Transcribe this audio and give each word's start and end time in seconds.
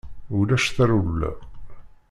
Ulac 0.37 0.65
tarewla. 0.75 1.31